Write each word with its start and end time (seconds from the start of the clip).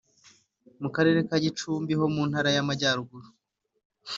mu 0.81 0.89
Karere 0.95 1.19
ka 1.27 1.37
Gicumbi 1.43 1.93
ho 1.99 2.05
mu 2.15 2.23
Ntara 2.29 2.49
y’Amajyaruguru 2.55 3.27